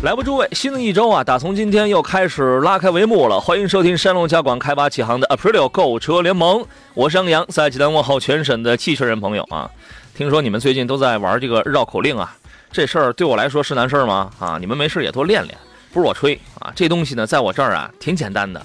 [0.00, 3.40] 来吧，诸位，新的一周啊，打从今天又开始拉开帷幕了。
[3.40, 9.68] 欢迎收听山东交广开发启航的 Aprilio 购车联盟，我是杨洋，在济南问候全省的汽车人朋友啊。
[10.14, 12.32] 听说你们最近都在玩这个绕口令啊，
[12.70, 14.30] 这事儿对我来说是难事儿吗？
[14.38, 15.58] 啊，你们没事也多练练，
[15.92, 18.64] 不是我吹啊，这东西呢，在我这儿啊挺简单的。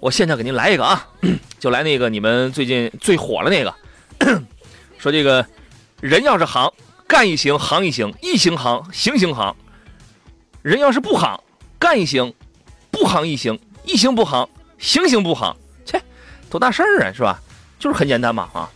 [0.00, 1.06] 我现场给您来一个啊，
[1.60, 3.72] 就来那个你们最近最火的那个，
[4.98, 5.46] 说这个
[6.00, 6.68] 人要是行，
[7.06, 9.54] 干一行，行一行，一行行，行行行。
[10.66, 11.40] 人要是不行，
[11.78, 12.34] 干一行，
[12.90, 16.02] 不行一行，一行不行，行行不行，切，
[16.50, 17.40] 多大事儿啊，是吧？
[17.78, 18.68] 就是很简单嘛啊！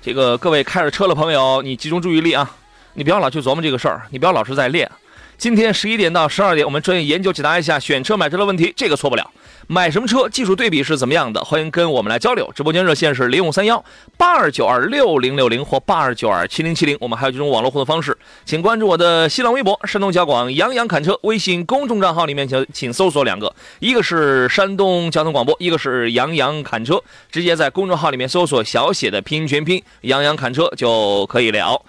[0.00, 2.50] 这个各位开着车的朋友，你集中注意力啊，
[2.94, 4.90] 你不要老去琢磨这个事儿，你不要老是在练。
[5.36, 9.30] 今天十一点到十二点，我们专业研究解答一下选车买车的问题，这个错不了。
[9.68, 10.28] 买什么车？
[10.28, 11.42] 技术对比是怎么样的？
[11.42, 12.48] 欢迎跟我们来交流。
[12.54, 13.84] 直播间热线是零五三幺
[14.16, 16.96] 八二九二六零六零或八二九二七零七零。
[17.00, 27.02] 我们还有几种网络互动方式，请关注我的新浪微博“山东交广杨洋侃车”微信公众账号里面请请搜索两个，一个是山东交通广播，一个是杨洋侃车。
[27.32, 31.82] 直接在公众号里面搜索小写的拼音全拼“杨洋侃车”就可以了。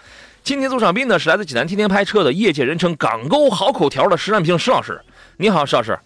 [0.43, 4.99] 今天做场宾呢是来自济南天天拍车的业界人称“港沟好口条”的石占平石老师。
[5.37, 5.99] 你好，石老师。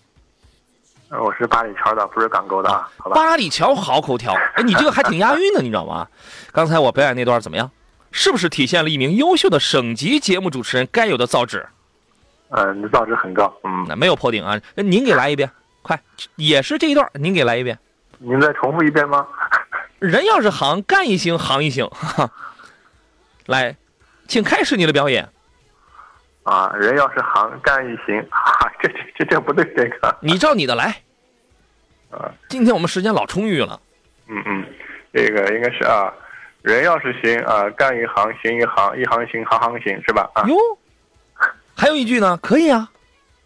[1.19, 3.15] 我是八里桥的，不是港沟的，好吧？
[3.15, 6.07] 八里桥好口条，哎，你这个还挺押韵的，你知道吗？
[6.53, 7.69] 刚才我表演那段怎么样？
[8.11, 11.63] 是不是体现了一名优秀的省级节目主持人该有的造诣？
[12.49, 14.59] 嗯，你的造诣很高，嗯，那没有破顶啊。
[14.75, 15.49] 那您给来一遍，
[15.81, 16.01] 快，
[16.35, 17.77] 也是这一段，您给来一遍。
[18.17, 19.27] 您再重复一遍吗？
[19.99, 21.89] 人要是行，干一行，行一行。
[23.47, 23.75] 来，
[24.27, 25.27] 请开始你的表演。
[26.43, 30.17] 啊，人要是行，干一行， 啊，这这这这不对，这个。
[30.21, 30.85] 你照你的来。
[32.09, 33.79] 啊，今天我们时间老充裕了。
[34.27, 34.65] 嗯嗯，
[35.13, 36.11] 这个应该是啊，
[36.61, 40.29] 人要是行啊，干一行行一行，一行行行行行，是吧？
[40.33, 40.43] 啊。
[40.47, 40.55] 哟，
[41.75, 42.89] 还有一句呢，可以啊。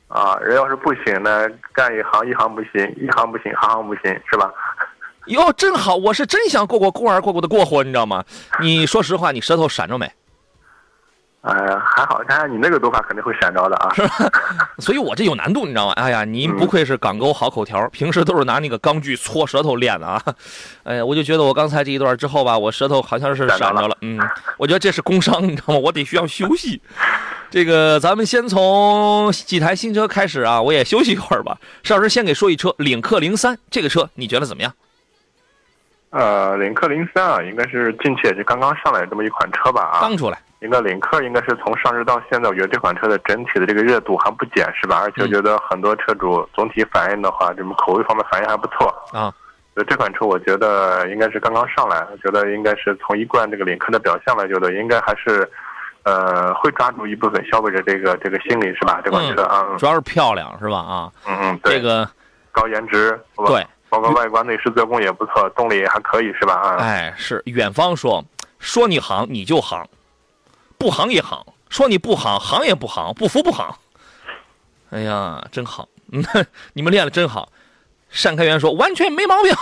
[0.08, 4.52] 啊，人要是不行呢，干一行一行不行，一行不行行行不行，是吧？
[5.28, 8.24] 哟，真好，我是真想过过过儿过过的过活，你知道吗？
[8.62, 10.10] 你说实话，你舌头闪着没？
[11.46, 14.32] 哎呀，还好，看你那个读法肯定会闪着的啊，是吧？
[14.80, 15.94] 所以我这有难度，你知道吗？
[15.94, 20.20] 哎呀，您不愧是港沟好口条，平时都是拿那个钢锯搓舌头练的啊。
[20.84, 23.96] 哎呀，我就觉得我刚才这一段之后吧，我舌头好像是闪着了。
[24.02, 24.20] 嗯，
[24.58, 25.80] 我觉得这是工伤，你知道吗？
[25.80, 26.82] 我得需要休息。
[27.52, 31.56] 这个咱们先从几台新车开始啊，我也休息一会儿吧。
[31.84, 34.74] 邵老师先给说一车领克零三，这个车你觉得怎么样？
[36.16, 39.82] 呃，领克零三啊，应该是近期也是刚刚上来这么一款车吧？
[39.92, 40.40] 啊，刚出来。
[40.62, 45.02] 应该领克应该是从上市到现在，我觉得这款车的整体的这个热度还不减，是吧？
[45.04, 49.32] 而且我觉得很多车主总体反应的话，这么口味方面反应还不错啊。
[49.74, 55.48] 所以这款车我觉得应该是刚刚上来，我觉得应该是从一贯这个领克的表现来觉得应该还是，
[56.04, 59.02] 呃，会抓住一部分消费者这个这个心理，是吧？
[59.04, 60.78] 这款车啊，主要是漂亮，是吧？
[60.78, 62.10] 啊，嗯嗯，这个
[62.54, 66.54] 高颜值，对，包括外观内饰做工也不错，动力也还可以，是吧？
[66.56, 68.24] 啊，哎，是远方说
[68.60, 69.82] 说你行你就行。
[70.78, 73.66] 不行也行，说你不行，行也不行，不服不行。
[74.90, 75.88] 哎呀，真好，
[76.74, 77.50] 你们练的真好。
[78.22, 79.54] 单开元说完全没毛病。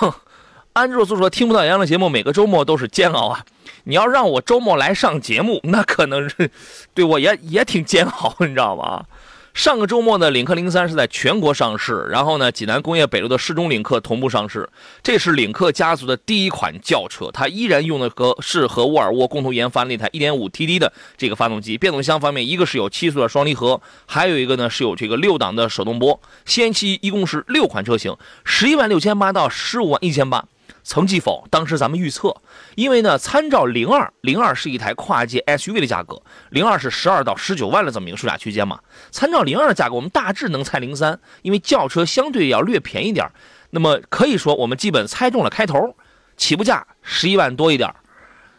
[0.73, 3.45] 安卓素说听不到杨的节目，每个周末都是煎熬啊。
[3.83, 6.49] 你要让我周末来上节目，那可能是
[6.95, 9.05] 对我也也挺煎熬，你知道吗？
[9.53, 14.67] 上个周末呢，领克零三是在全国上市，然后呢，济南工业北路的市中领克同步上市。
[15.03, 21.77] 这是领克家族的第一款轿车，它依然用的和是和沃尔沃共同研发那台 1.5TD 的这个发动机。
[21.77, 26.19] 变速箱方面，一个是有七速的双离合，还有一个呢是有这个六档的手动波。
[26.45, 30.43] 先期一共是六款车型，十一万六千八到十五万一千八。
[30.83, 31.47] 曾记否？
[31.49, 32.35] 当时咱们预测，
[32.75, 38.79] 因为呢，参照零二零二是一台跨界 SUV 的价格，零二是十二到十九万的这么一个售价区间嘛。
[39.09, 43.29] 参照零二的价格，我们大致能猜零三，因为轿车相对要略便宜点
[43.69, 45.95] 那么可以说，我们基本猜中了开头，
[46.37, 47.89] 起步价十一万多一点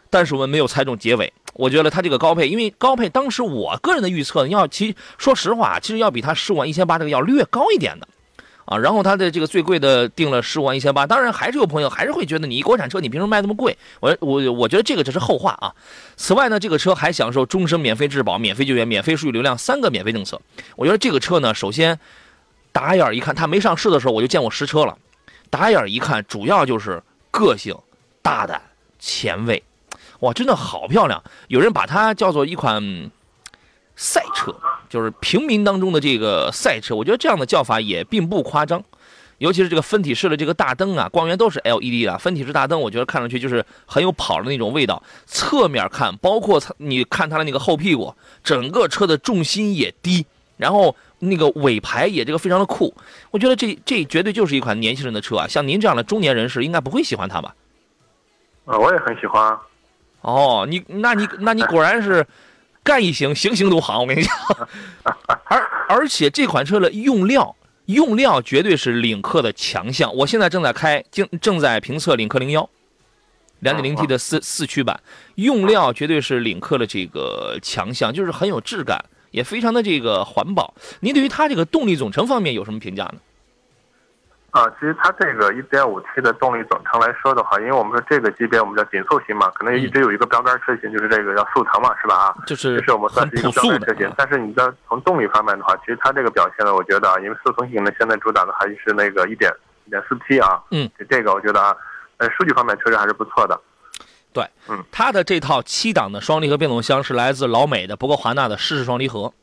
[0.09, 1.31] 但是我们没有猜中结尾。
[1.53, 8.07] 我觉得它这个高配，因为高配当时我个人的预测，要其实说实话，其实要比它十五万一千八这个要略高一点的。
[8.65, 13.77] 啊，然后它的这个最贵的定了十五万一千八，当然还是有朋友还是会觉得你国产车你凭什么卖那么贵？
[13.99, 15.73] 我我我觉得这个只是后话啊。
[16.17, 20.41] 此外呢，这个车还享受终身免费质保、免费救援、免费数据流量三个免费政策。
[20.75, 21.99] 我觉得这个车呢，首先
[22.71, 24.97] 打眼一看，它没上市的时候我就见过实车了，
[25.49, 27.77] 打眼一看主要就是个性、
[28.23, 28.59] 大胆、
[28.97, 29.63] 前卫，
[30.21, 31.23] 哇，真的好漂亮！
[31.49, 33.11] 有人把它叫做一款
[33.95, 34.55] 赛车。
[34.87, 38.81] 就是平民当中的这个赛车，我觉得这样的叫法也并不夸张，
[39.39, 45.01] 尤其是这个分体式的这个大灯啊，光源都是 LED 的，分体式大灯，我觉得看上去就是很有跑的那种味道。
[45.25, 48.13] 侧面看，包括你看它的那个后屁股，
[48.43, 50.25] 整个车的重心也低，
[50.55, 52.93] 然后那个尾排也这个非常的酷，
[53.31, 55.47] 我觉得这这绝对就是一款年轻人的车啊！
[55.47, 57.53] 像您这样的中年人士应该不会喜欢它吧？
[58.65, 59.57] 啊，我也很喜欢。
[60.21, 62.25] 哦，你那你那你果然是。
[62.85, 63.99] 干一行，行行都行。
[63.99, 64.31] 我跟你讲，
[65.49, 65.59] 而
[65.89, 67.55] 而且这款车的用料
[67.87, 70.15] 用料绝对是领克的强项。
[70.15, 72.69] 我现在正在开，正正在评测领克零幺，
[73.61, 75.01] 两点零 T 的四四驱版，
[75.33, 80.75] 用料绝对是领克的这个强项，就是很有质感，也非常的这个环保。
[80.99, 83.15] 您对于它这个动力总成方面有什么评价呢？
[84.55, 92.15] 啊，其实它这个 1.5T 的动力总成来说的话，因为我们说这个级别我们叫紧凑型嘛，可能一直有一个标杆车型，就是这个叫速腾嘛，是吧？
[92.15, 94.09] 啊，就是这是我们算是一个标杆车型。
[94.15, 101.75] 但是你在从动力方面的话，其实它这个表现呢，我觉得啊，因为速腾型呢现在主打的还是那个 1.1.4T 啊，嗯，这个我觉得啊，
[102.15, 103.59] 呃，数据方面确实还是不错的。
[104.31, 109.33] 对，嗯，它的这套七档的双离合变速箱是来自老美的，不过华纳的湿式双离合。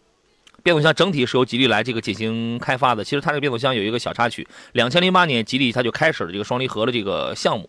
[0.62, 3.02] 变速箱整体是由吉利来这个进行开发的。
[3.02, 7.68] 其实它这个变速箱有一个小插曲，两千零八年吉利它就开始了这个双离合的这个项目，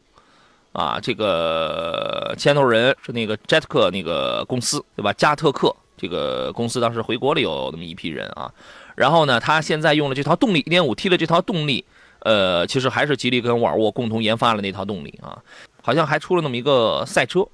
[0.71, 5.11] 啊，这个牵头人是那个 j e t 克那个公司，对吧？
[5.13, 8.51] 加特克这个公司当时回国了有那么一批人啊，
[8.95, 11.85] 然后呢，他现在用了这套动力 1.5T 的这套动力，
[12.19, 15.41] 呃，其实还是吉利跟沃尔沃共同研发了那套动力啊，
[15.81, 17.47] 好像还出了那么一个赛车。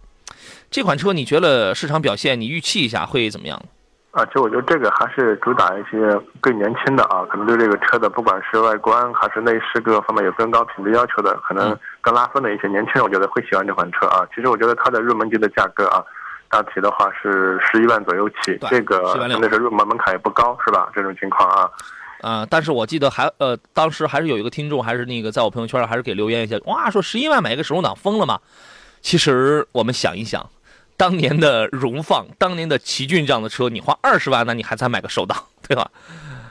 [0.71, 3.61] 这款车你觉得市场表现，你预期一下会怎么样？
[4.11, 5.97] 啊，其实我觉得这个还是主打一些
[6.41, 14.27] 更年轻的啊，可能对这个车的不管是外观还是内饰各个方面有更高品质要求的，可能更拉风的一些年轻人，我觉得会喜欢这款车啊。
[14.33, 16.03] 其实我觉得它的入门级的价格啊，
[16.49, 20.89] 大体的话是十一万左右起，这个那是入门门槛也不高，是吧？
[20.95, 21.69] 这种情况啊，
[22.21, 28.39] 啊，但是我记得还呃，当时还是有一个听众，还是那个在我朋友圈还是给留言一下，哇，说十一万买一个手动挡疯了吗？
[29.01, 30.49] 其实我们想一想。
[30.99, 35.89] 当年的荣放，当年的奇骏这样的车，你花二十万，那你还才买个手挡， 对吧？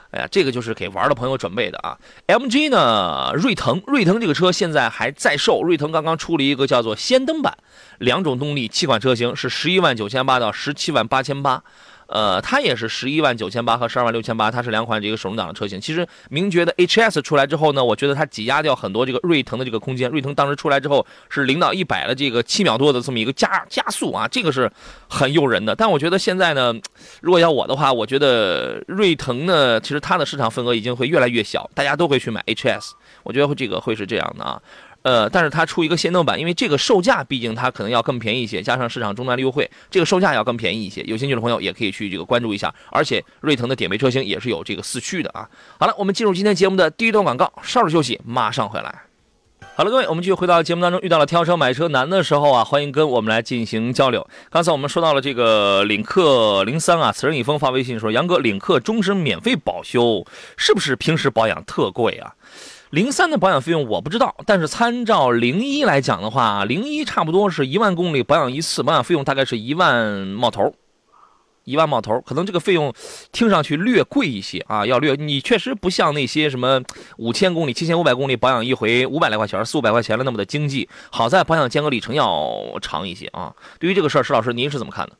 [0.09, 1.95] 哎呀，这个就是给玩的朋友准备的啊。
[2.25, 7.55] MG 呢，瑞腾，瑞腾这个车现在还在售，瑞腾刚刚出了一个叫做氙灯版，
[7.99, 11.61] 两种动力，七款车型是十一万九千八到十七万八千八。
[12.09, 15.79] 呃，它也是十一万九千八和十二万六千八，它是两款这个手动挡的车型。
[15.79, 20.09] 其实名爵的 HS 出来之后呢，我觉得它挤压掉很多这个锐腾的这个空间。
[20.09, 24.71] 锐腾当时出来之后是零到一百的这个七秒多的这么一个加加速啊，这个是
[25.07, 25.75] 很诱人的。
[25.75, 26.73] 但我觉得现在呢，
[27.21, 34.59] 如果要我的话，我觉得锐腾呢，其实它的市场份额已经会越来越小，大家都会去买 HS，我觉得这个会是这样的啊。
[35.01, 41.01] 呃，但是它出一个氙灯版，因为这个售价毕竟它可能要更便宜一些，加上市场终端的优惠，这个售价要更便宜一些。
[41.03, 42.73] 有兴趣的朋友也可以去这个关注一下。
[42.91, 45.49] 而且瑞腾的点位车型也是有这个四驱的啊。
[45.79, 49.03] 好了，我们进入今天节目的第一段广告，稍事休息，马上回来。
[49.75, 54.27] 好了，各位，我们继续回到节目当中，遇到了挑车买车难的时候啊，欢迎跟我们来进行交流。
[54.49, 60.25] 刚才我们说到了这个领克零三啊，此人已封发微信说：“杨哥，领克终身免费保修，
[60.57, 62.33] 是不是平时保养特贵啊？”
[62.89, 70.73] 零三的保养费用我不知道，但是参照零一来讲的话，零一差不多是一万公里保养一次，保养费用大概是一万冒头，
[71.65, 72.91] 一万冒头，可能这个费用
[73.31, 76.81] 听上去略贵一些啊，要略你确实不像那些什么
[77.17, 83.53] 五千公里、七千五百公里保养一回五百来块钱、四五百块钱了那么的经济，好在保养间隔里程要长一些啊。
[83.79, 85.13] 对于这个事儿，石老师您是怎么看的？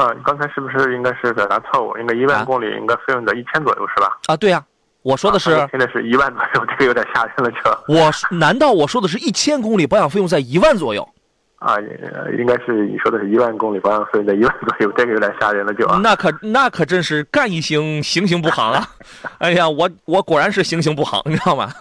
[0.00, 1.98] 啊，刚才是不是应该是表达错误？
[1.98, 4.16] 应该一万公里应该费用在一千左右是吧？
[4.26, 4.64] 啊，对呀。
[5.08, 7.58] 我说的是，现在是一万左右， 这个有点吓人了，就。
[7.94, 11.08] 我难道我说的是一千公里保养费用在一万左右？
[11.60, 11.76] 啊，
[12.38, 15.86] 应该是你说的是一万公里保养费用在一万左右，这个有点吓人了，就。
[16.00, 18.86] 那可那可真是干一行，行行不行啊！
[19.38, 21.72] 哎呀，我我果然是行行不行，你知道吗？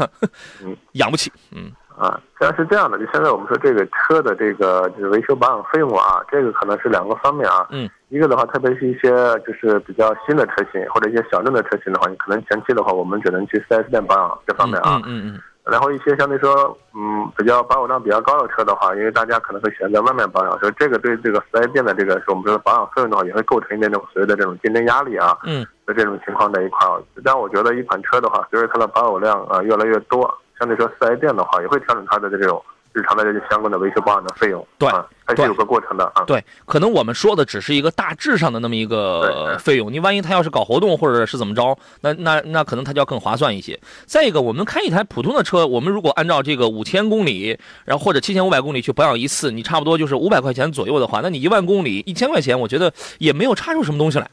[0.93, 1.69] 养不起，嗯。
[1.97, 7.67] 啊，实际上是这样的，就现在我们说这个车的这个就是维修保养费用啊，这个可能是两个方面啊。
[7.71, 7.89] 嗯。
[8.09, 9.09] 一个的话，特别是一些
[9.45, 15.01] 就是比较新的车型或者一些小众的车型的话，你可能前期的话，我们只能去 4S 店保养这方面啊。
[15.05, 15.39] 嗯嗯
[15.69, 25.37] 然后一些相对说，嗯，比较保有量比较高的车的话，因为大家可能会选择外面保养，所以这个对这个四 S 店的这个我们说的保养费用的话，也会构成一点这种所谓的这种竞争压力啊。
[25.43, 34.65] 嗯，在这种情况在一块儿，但我觉得一款车的话，随着它的保有量啊越来越多，相对说四 S 店的话也会调整它的这种日常的这些相关的维修保养的费用。
[34.79, 36.23] 对啊，还是有个过程的啊。
[36.25, 43.79] 对，可能我们说的只是一个大致上的那么一个费用，你万一他要是搞活动或者是怎么着，那那那可能它就要更划算一些。
[44.05, 54.27] 再一个，我们开一台普通的车，我们如果按照这个五千公里，然后或者七千五百公里去保养一次，你差不多就是五百块钱左右的话，那你一万公里一千块钱，我觉得也没有差出什么东西来。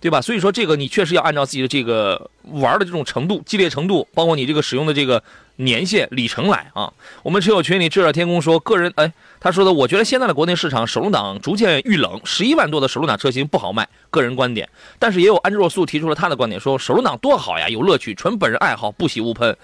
[0.00, 0.20] 对吧？
[0.20, 5.22] 所以说这个你确实要按照自己的这个玩的这种程度、激烈程度，包括你这个使用的这个
[5.56, 6.92] 年限、里程来啊。
[7.22, 14.68] 我们车友群里炙热天空说，个人哎，他说的，我觉得现在的国内市场手动挡逐渐遇冷，十一万多的手动挡车型不好卖，个人观点。
[14.98, 19.56] 但是也有安之若素提出了他的观点，说手动挡多好呀，有乐趣，纯本人爱好，不喜勿喷。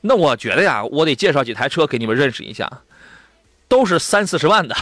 [0.00, 2.70] 那我觉得呀，我得介绍几台车给你们认识一下，
[3.68, 4.74] 都是三四十万的，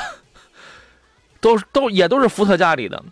[1.40, 3.02] 都都也都是福特家里的。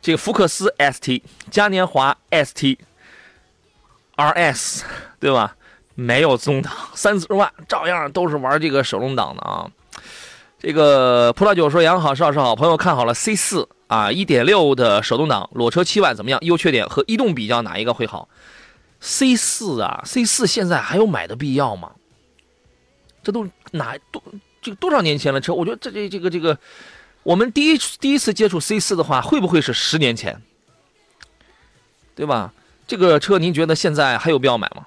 [0.00, 2.78] 这个福克斯 ST、嘉年华 ST、
[4.16, 4.82] RS，
[5.18, 5.56] 对吧？
[5.94, 9.70] 没有自动挡，三四十万，照样都是玩这个手动挡的啊。
[10.58, 16.38] 这个葡萄酒说：“杨好，邵师好，朋友看好了 C 四啊，一点六的手动挡，裸车七万，怎么样？
[16.42, 18.28] 优缺点和逸动比较，哪一个会好
[19.00, 21.92] ？C 四啊，C 四现在还有买的必要吗？
[23.22, 24.22] 这都哪多
[24.60, 25.54] 这个多少年前的车？
[25.54, 26.58] 我觉得这这这个这个。”
[27.26, 30.40] 我们第一第一次接触 C 四的话，会不会是十年前？
[32.14, 32.52] 对吧？
[32.86, 34.86] 这个车您觉得现在还有必要买吗？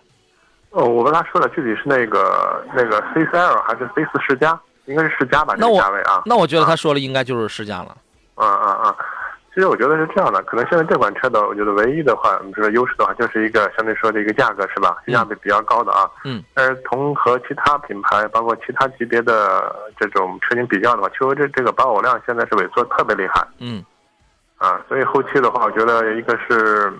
[0.69, 4.57] 哦，我跟他说的具体是那个那个 C 三 L 还是 C 四世嘉？
[4.85, 6.21] 应该是世嘉吧，这个价位啊。
[6.25, 7.97] 那我觉得他说了应该就是世嘉了。
[8.35, 8.95] 嗯嗯嗯。
[9.59, 14.95] 其实我觉得是这样的，可能现在这款车的，我觉得唯一的话，我们说优势的话，就是一个相对说的一个价格是吧？
[15.03, 16.09] 性价比比较高的啊。
[16.23, 16.41] 嗯。
[16.53, 23.45] 但是同和其他品牌，包括其他级别的这种车型比较的话，确实这这个保有量现在是萎缩特别厉害。
[23.59, 23.83] 嗯。
[24.59, 26.93] 啊，所以后期的话，我觉得一个是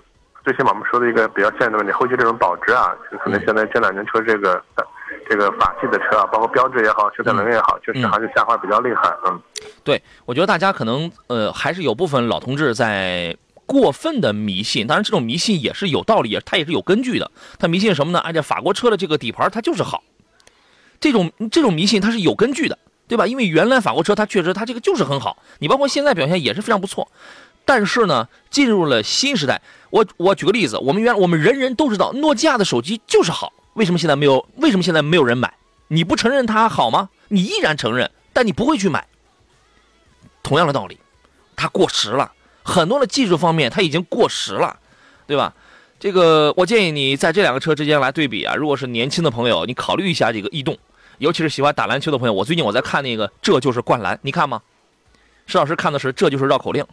[0.43, 4.61] 最起码我们说的一个比较现实的问题，后期这种保值啊，可能现在这两年车这个
[5.29, 9.15] 这个法系的车啊，包括标致也好，雪铁龙也好，确实还是下滑比较厉害。
[9.27, 9.39] 嗯。
[9.83, 17.29] 对，我觉得大家可能呃还是有部分老同志在过分的迷信，当然这种迷信也是有道理，它也是有根据的。
[17.59, 18.19] 他迷信什么呢？
[18.19, 20.03] 哎，这法国车的这个底盘它就是好，
[20.99, 23.27] 这种这种迷信它是有根据的，对吧？
[23.27, 27.07] 因为原来法国车它确实它这个就是很好，你包括现在表现也是非常不错。
[27.65, 34.45] 但是呢，进入了新时代，我我举个例子，我们原我们人人都知道诺基亚的手机就是好，为什么现在没有？
[34.57, 35.53] 为什么现在没有人买？
[35.87, 37.07] 你不承认它好吗？
[37.29, 39.07] 你依然承认，但你不会去买。
[40.43, 40.99] 同样的道理，
[41.55, 42.29] 它过时了，
[42.61, 44.77] 很多的技术方面它已经过时了，
[45.25, 45.53] 对吧？
[45.97, 48.53] 这个我建议你在这两个车之间来对比啊。
[48.53, 50.77] 如果是年轻的朋友，你考虑一下这个逸动，
[51.19, 52.33] 尤其是喜欢打篮球的朋友。
[52.33, 54.61] 我最近我在看那个《这就是灌篮》，你看吗？
[55.45, 56.83] 石老师看的是《这就是绕口令》。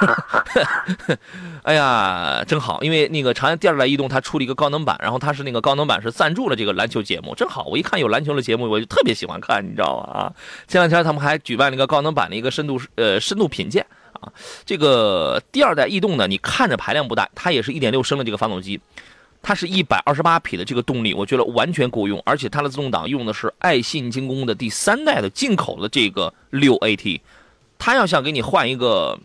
[1.62, 2.82] 哎呀，真好！
[2.82, 10.20] 因为那个长安第二代逸动它出了一个高能版，然后它是那个高能版是赞助了这个篮球节目，正好我一看有篮球的节目，我就特别喜欢看，你知道吗？
[10.20, 10.32] 啊，
[10.66, 14.32] 前两天他们还举办了一个高能版的一个深度呃深度品鉴啊。
[14.64, 18.80] 这个第二代逸动呢，你看着排量不大，它也是一点六升的这个发动机，
[19.42, 27.20] 它是一百二十八匹的这个动力，我觉得完全够用，而且它的自动挡用的是爱信精工的第三代的进口的这个六 AT，
[27.78, 29.18] 它要想给你换一个。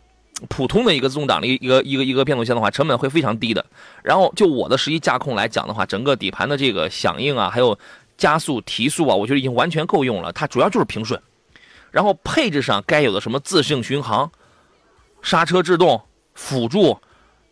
[0.49, 3.65] 普通的一个自动挡的一个一个一个变速箱的话，成本会非常低的。
[4.03, 7.77] 然后就我的实际驾控来讲的话，整个底盘的这个响应啊，还有
[8.17, 10.31] 加速提速啊，我觉得已经完全够用了。
[10.33, 11.21] 它主要就是平顺，
[11.91, 14.29] 然后配置上该有的什么自适应巡航、
[15.21, 16.01] 刹车制动、
[16.33, 16.97] 辅助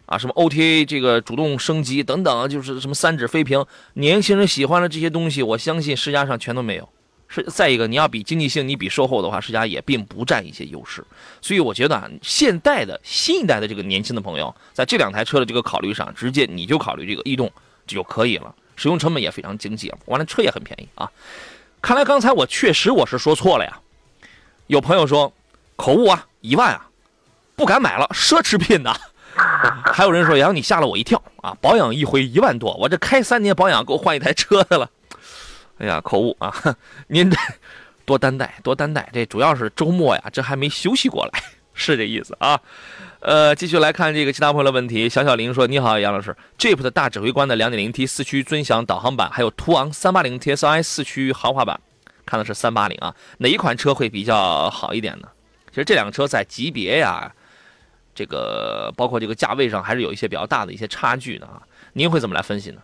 [0.05, 6.89] 啊，什么 OTA 这个主动升级等等，就是什么三指飞屏，年轻人喜欢的这些东西，我相信世嘉上全都没有。
[7.33, 11.03] 是再一个，你要比经济性，你比售后的话，世嘉也并不占一些优势。
[11.41, 17.51] 所以我觉得啊，现代的新一代的这个年轻的朋友，在这两台车的这个考虑上，直接你就考虑这个逸动
[17.87, 21.09] 就可以了，使用成本也非常经济，完了车也很便宜啊。
[21.81, 23.79] 看来刚才我确实我是说错了呀。
[24.67, 25.33] 有朋友说
[25.75, 26.87] 口误啊，一万啊，
[27.55, 28.95] 不敢买了，奢侈品呐。
[29.91, 34.87] 还有人说杨你吓了我一跳啊，保养一回一万多，我这开三年保养够换一台车的了。
[35.77, 36.53] 哎呀，口误啊！
[37.07, 37.37] 您这
[38.05, 39.09] 多担待，多担待。
[39.11, 42.59] 这主要是周末呀，这还没休息过来，是这意思啊。
[43.19, 45.07] 呃，继续来看这个其他朋友的问题。
[45.07, 51.79] 小小林说：“你好，杨老师，Jeep 的大指挥官的 2.0T 四驱尊享导航版，还有途昂380 TSI 四驱豪华版，
[52.25, 55.29] 看的是380啊，哪一款车会比较好一点呢？
[55.69, 57.33] 其实这两个车在级别呀，
[58.13, 61.61] 这个包括这个价位上，还是有一些比较大的一些差距的啊。
[61.93, 62.81] 您会怎么来分析呢？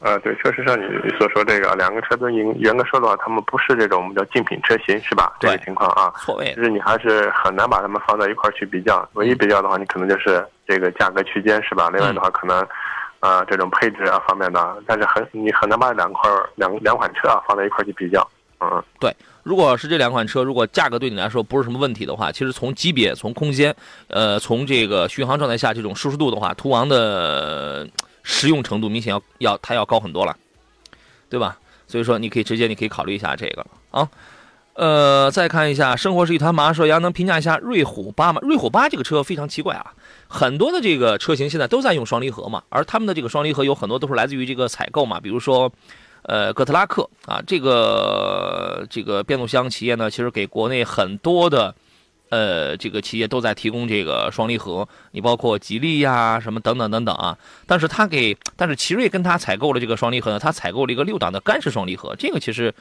[0.00, 0.84] 呃，对，确实像你
[1.18, 5.32] 所说这个，两个车都严严格说的话，他们不是这种我们叫竞品车型，是吧？
[5.40, 9.08] 这个情况啊，错位就是你还是很难把它们放在一块儿去比较。
[9.14, 11.88] 唯一比较的话，你可能就是这个价格区间，是吧？
[11.90, 12.58] 另外的话，可能，
[13.20, 18.28] 啊、这种配置啊方面的，但是很你很难把两块儿两两款车啊放在一块儿去比较。
[18.60, 23.74] 嗯，对如果是这两款车，如果价格对你来说不是什么问题的话，其实从级别、从空间，
[24.08, 27.86] 呃，从这个巡航状态下这种舒适度的话，途昂的呃
[28.24, 30.36] 实用程度明显要要它要高很多了，
[31.30, 31.56] 对吧？
[31.86, 34.08] 所以说你可以直接你可以考虑一下这个啊。
[34.72, 38.40] 呃，再看一下，生活是一团麻，说杨能评价一下瑞虎八吗？
[38.42, 39.94] 瑞虎八这个车非常奇怪啊，
[40.26, 45.70] 很多的这个车型现在都在用双离合嘛，而他们的这个双离合有很多都是来自于这个采购嘛，比如说。
[46.26, 51.74] 呃，哥特拉克啊，这个这个变速箱企业呢，其实给国内很多的
[52.34, 57.38] 呃这个企业都在提供这个双离合，你包括吉利呀、什么等等等等啊。
[57.66, 62.74] 但是它给，但是奇瑞跟他采购了这个双离合呢，他采购了一个六档的干式双离合，这个其实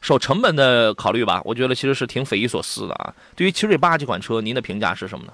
[0.00, 3.12] 受成本的考虑吧，我觉得其实是挺匪夷所思的啊。
[3.34, 5.32] 对于奇瑞八这款车，您的评价是什么呢？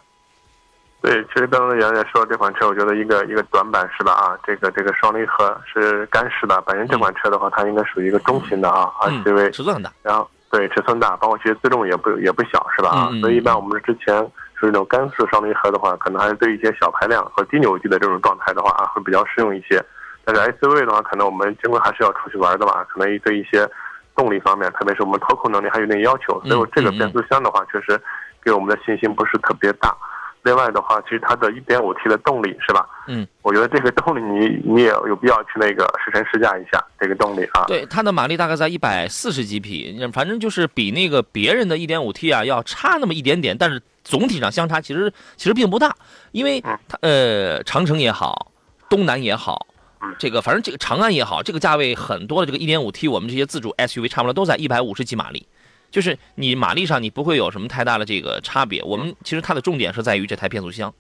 [1.01, 4.13] 对，其实刚刚杨也说这款车，我觉得一个一个短板是吧？
[4.15, 13.11] 啊，这个这个双离合是干式的，本身这款车的话，它应该属于一个中型的啊嗯，，SUV，尺寸很大，然后对尺寸大，包括其实自重也不也不小，是吧？
[13.21, 14.17] 所以一般我们之前
[14.55, 19.83] 属于那种干式双离合的话，可能还是对一些小排量和低扭矩的这种状态的话啊，会比较适用一些。
[20.25, 23.69] 但是 SUV 的话，可能我们经过还是要出去玩的吧，可能对一些
[24.15, 28.01] 动力方面，特别是我们操控能力还有点要求，所以我这个变速箱的话，确实
[28.43, 29.95] 给我们的信心不是特别大。
[30.43, 32.87] 另外的话，其实它的 1.5T 的动力是吧？
[33.07, 37.65] 嗯，我觉得这个动力你你也有必要去那个试乘试驾一下这个动力啊。
[37.67, 45.95] 对，它的马力大概在一百四十几匹，反正就是比那个别人的 1.5T 啊要差那么一点点，但是总体上相差其实其实并不大，
[46.33, 48.53] 因为嗯它呃长城也好，
[48.89, 49.67] 东南也好
[50.01, 55.47] 嗯，这个反正这个长安也好，这个价位很多的这个 1.5T 我们这些自主 SUV 差不多都在一百五十几马力。
[55.91, 60.93] 就是你马力上你不会有什么太大的这个差别，我们其实它的重点是在于这台变速箱。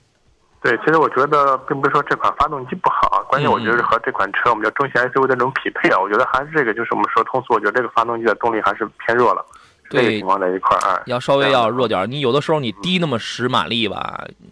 [0.60, 9.44] 对，其实我觉得并不是说这款发动机不好，关键我觉得和这款车我们叫中型 SUV 的这种匹配啊，我觉得还是这个，就是我们说通俗，我觉得这个发动机的动力还是偏弱了，
[9.88, 11.00] 这个对情况在一块儿啊。
[11.06, 14.48] 要稍微要弱点儿，你有的时候你低那么十马力吧，嗯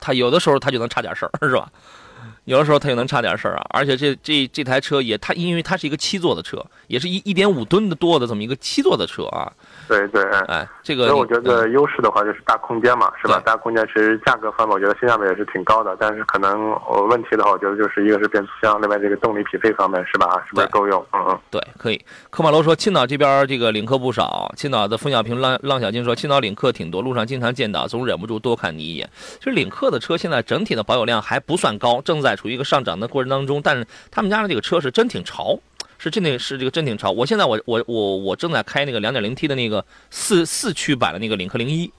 [0.00, 1.68] 它有的时候它就能差点事儿，是吧？
[2.50, 9.52] 有的时候它也能差点事儿啊，而且这这这台车也它因为它是一个七座的车，也是一一点五吨的多的这么一个七座的车啊，
[9.90, 13.42] 对对，哎哎，这个所以我觉得优势的话就是大空间嘛，是吧？
[13.44, 20.42] 大空间其实价格方面，我觉得性价比也是挺高的，但是可能我问题的话，我觉得就是一个是变速箱，另外这个动力匹配方面是吧？
[20.46, 21.04] 是不是够用？
[21.12, 21.38] 嗯嗯。
[21.50, 22.00] 对，可以。
[22.30, 24.52] 科马罗说，青岛这边这个领克不少。
[24.56, 29.08] 青岛的冯小平、浪浪小金说，青岛领克挺多，路上经常见到，总忍不住多看你一眼。
[29.38, 33.60] 其实领克的车现在整体的保有量还不算高，正在处于一个上涨的过程当中。
[33.62, 35.58] 但是他们家的这个车是真挺潮，
[36.02, 37.10] 是真的是这个真挺潮。
[37.10, 41.92] 我现在我我我我正在开那个 2.0T 的那个四四驱版的那个领克零一，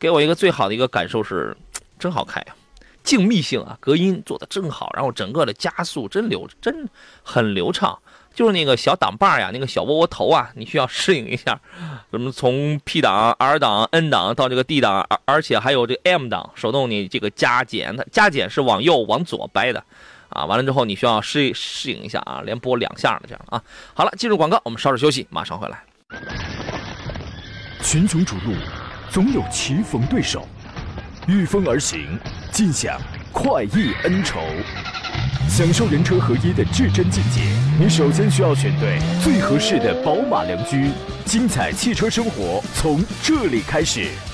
[0.00, 1.56] 给我一个最好的一个感受是，
[1.96, 2.56] 真好开啊。
[3.04, 6.88] 静谧性啊，隔音做的真好，然后整个的加速真流真
[7.22, 7.96] 很流畅。
[8.32, 11.60] 就是那个小挡把呀，那个小窝窝头啊，你需要适应一下。
[12.10, 19.82] 什么从 P 档、R 档、N 档到这个 D 档，而而且还有这个 M 档，手动你这个加减，它加减是往右往左掰的，
[20.30, 23.62] 啊，完了之后你需要适适应一下啊，连播两下的这样啊。
[23.94, 25.82] 好了，进入广告，我们稍事休息，马上回来。
[27.82, 28.54] 群雄逐鹿，
[29.10, 30.46] 总有棋逢对手，
[31.26, 32.18] 御风而行，
[32.52, 33.00] 尽享
[33.32, 34.40] 快意恩仇。
[35.48, 37.40] 享受人车合一的至臻境界，
[37.78, 40.90] 你首先需要选对最合适的宝马良驹。
[41.24, 44.08] 精彩汽车生活从这里开始。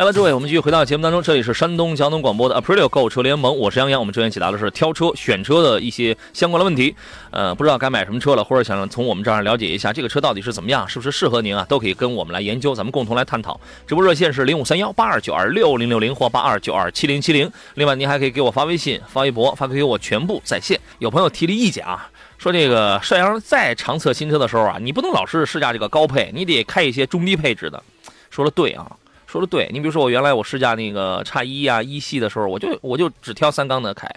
[0.00, 4.00] 来了，诸位，我们继续回到节目当中，这里是山东交通广播的 Aprilio 购车联盟，我是杨洋。
[4.00, 6.96] 我们之前解答的是挑车、选车的一些相关的问题。
[7.30, 13.60] 呃，不知道该买什么车了，或者想从我们这儿了解一下这个车到底是怎么样，是不是适合您啊，都可以跟我们来研究，咱们共同来探讨。
[13.86, 17.52] 直播热线是零五三幺八二九二六零六零或八二九二七零七零。
[17.74, 20.80] 另外，您还可以给我发微信、发微博、发 QQ，我全部在线。
[21.00, 22.08] 有朋友提了意见啊，
[22.38, 27.82] 说这个帅阳在长测新车的时候啊，你不能老是试驾这个高配，你得开一些中低配置的。
[28.30, 28.90] 说的对啊。
[29.30, 34.08] 说的对，你比如说我原来我试驾那个叉一啊一系的时候，我就我就只挑三缸的开，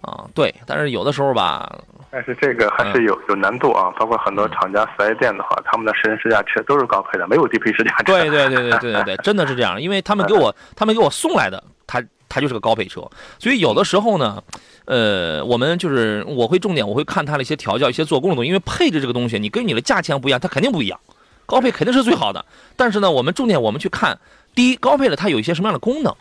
[0.00, 1.78] 啊对，但是有的时候吧，
[2.10, 8.02] 但是这个还是有有难度啊，包括很多厂家四 S 店的话，他们的试乘试驾车都是高配的，没有低配试驾车。
[8.04, 13.00] 对对对对对对对，真的是这样，因为他们给我 他们给我送来的，他它就是个高配车。
[13.38, 14.42] 所以有的时候呢，
[14.86, 20.98] 呃，我们就是我会重点我会看它的一些调教、一些做工的东西，因为配置这个东西，你跟你的价钱不一样，它肯定不一样。
[21.46, 22.44] 高配肯定是最好的，
[22.76, 24.18] 但是呢，我们重点我们去看，
[24.54, 26.12] 第一，高配的它有一些什么样的功能；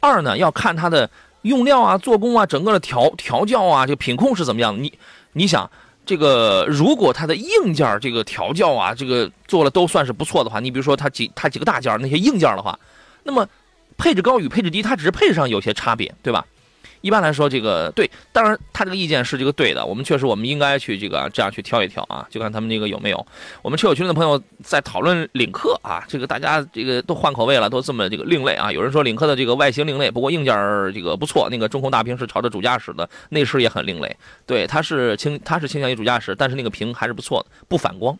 [0.00, 1.08] 二呢，要看它的
[1.42, 4.80] 用料啊、做工啊、整个的调调教啊、这个品控是怎么样的。
[4.80, 4.92] 你
[5.32, 5.70] 你想。
[6.04, 12.76] 这个如果它的硬件这个调教啊，这个做了都算是不错的话，你比如说它几它几个大件那些硬件的话，
[13.22, 13.46] 那么
[13.96, 16.44] 配置高与配置低，它只是配置上有些差别，对吧？
[17.02, 19.84] 一般来说，这个对，当然他这个意见是这个对的。
[19.84, 23.26] 我们确实，我们应该去这个这样去挑一挑啊，就看他们那个有没有。
[23.60, 28.72] 我们车友群的朋友在讨论领克啊，这个大家这个都换口味了，都这么这个另类啊。
[28.72, 30.54] 有人说领克的这个外形另类，不过硬件
[30.94, 34.16] 这个不错，那个中控大屏是朝着主驾驶的，内饰也很另类。
[34.46, 38.16] 对，它是倾它是倾向于主驾驶，但是那个屏还是不错的，不反光。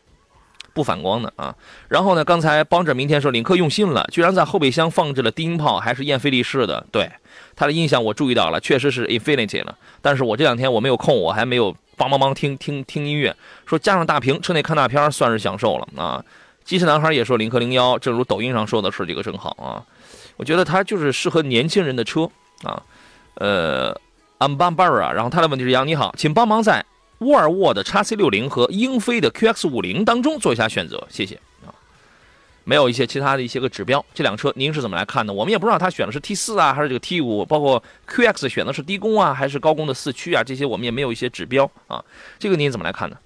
[0.74, 1.54] 不反光的啊，
[1.88, 2.24] 然后呢？
[2.24, 6.86] 刚才帮着明天说领克用心了，居然在后备箱放置了低音炮，还是燕飞利式的。
[6.90, 7.10] 对，
[7.54, 9.76] 他的印象我注意到了，确实是 Infinity 了。
[10.00, 13.34] 但是我这两天我没有空，我还没有帮帮忙听听听音乐。
[13.66, 16.24] 说加上大屏，车内看大片算是享受了啊。
[16.64, 19.82] 机智男孩也说领克零幺，正如抖音上说的是这个正好啊。
[20.36, 22.30] 我觉得它就是适合年轻人的车
[22.62, 22.82] 啊。
[23.34, 23.92] 呃
[24.38, 26.84] ，I'm Barbara，然后他的问题是杨你好，请帮忙在。
[27.22, 31.70] 沃尔沃的 x C 六零和英菲的 QX 五零当中做一下选择，谢谢啊。
[32.64, 35.32] 没有一些其他的一些个指标，这辆车您是怎么来看的？
[35.32, 42.04] 我们也不知道他选的是 T 四啊，还是这个 T 五，包括 QX 选的是低功啊，还是高功的四驱啊，这些我们也没有一些指标啊。
[42.38, 43.16] 这个您怎么来看呢？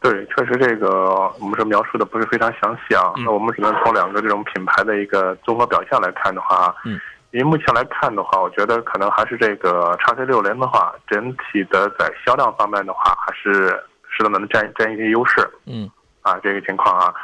[0.00, 3.12] 对，确实这个我们说描述的不是非常详细啊。
[3.16, 7.00] 那我们只能从两个这种品牌的一个综合表现来看的话，嗯。
[7.32, 13.52] 以目前来看的话，我觉得可能还是这个叉 C 六零的话，整体的在销量方面的话，还是
[14.08, 15.48] 适当的能占占一些优势。
[15.66, 15.90] 嗯，
[16.22, 17.14] 啊，这个情况啊，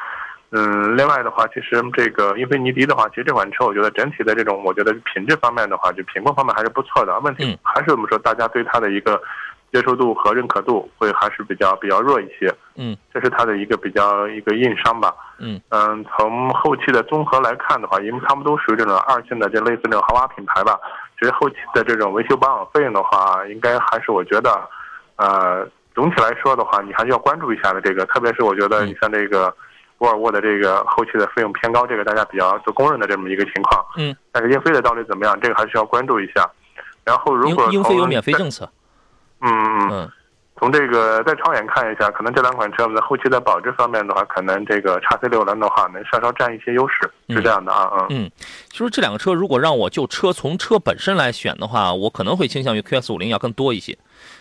[0.50, 7.18] 嗯，另外的话，其实这个英菲尼迪的话，其实这款车我觉得整体的这种，我觉得品质方面的话，就品控方面还是不错的。
[7.20, 9.20] 问题还是我们说大家对它的一个。
[9.74, 15.60] 接受度和认可度会还是比较比较弱一些，嗯，这是它的一个比较一个硬伤吧，嗯。
[15.70, 20.78] 嗯，从后期的综合来看的话，因为他们都属于这种二线的，就类似这种豪华品牌吧，
[21.18, 24.52] 其实后期的这种维修保养费用的话，应该还是我觉得，
[25.16, 29.52] 呃，总体来说的话，你还是要关注一下的这个，特别是我觉得你像这个
[29.98, 36.48] 沃尔沃的这个后期的费用偏高，这个大家比较都公认的这么一个情况，嗯，但是英菲的到底怎么样，这个还是要关注一下。
[37.04, 38.64] 然后如果英英菲有免费政策。
[38.66, 38.70] 嗯
[39.44, 40.10] 嗯嗯，
[40.58, 46.94] 从这个再长远看一下，可能这两款车在后期在保值方面的话，可能这个叉 C 六零的话能稍稍占一些优势，
[47.28, 48.24] 是这样的啊嗯。
[48.24, 48.30] 嗯，
[48.70, 53.98] 其实这两个车如果让我就车从车本身来选的话，我可能会倾向于 QS 五零要更多一些。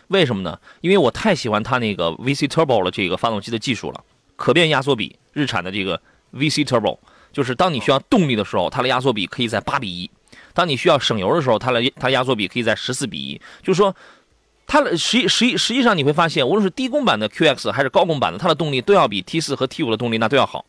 [0.07, 0.57] 为什么呢？
[0.81, 4.01] 因为我太喜欢它那个 VC Turbo 的这个发动机的技术了，
[4.37, 5.99] 可变压缩比，日产的这个
[6.33, 6.99] VC Turbo，
[7.33, 10.09] 就是当你需要动力的时候，它的压缩比可以在八比一；
[10.53, 13.41] 当你需要省油的时候，它的它压缩比可以在十四比一。
[13.61, 13.93] 就是说。
[14.65, 20.65] 它的实实实际上你会发现，无论是低功版的 QX 还是高功版的，它的动力都要比 T 四和 T 五的动力那都要好，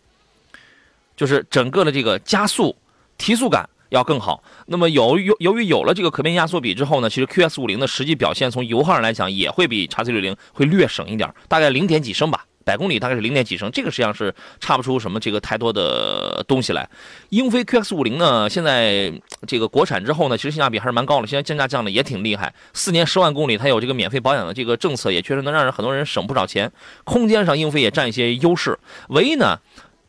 [1.16, 2.76] 就是整个的这个加速、
[3.16, 4.42] 提速感要更好。
[4.66, 12.44] 那么由由由于有了这个可变压缩比之后呢，其实 QS 五零的实际表现从油耗上来讲也会比叉 C 六零会略省一点，大概零点几升吧。
[12.64, 16.88] 百公里大概是零点几升，这个实际上是差不出什么这个太多的东西来。
[17.28, 19.12] 英菲 QX 五零呢，现在
[19.46, 22.52] 这个国产之后呢，其实性价比还是蛮高的，现在降价降的也挺厉害。
[22.72, 26.72] 四年十万公里，它有这个免费保养的这个政策，也确实能让人很多人省不少钱。
[27.04, 29.58] 空间上，英菲也占一些优势，唯一呢。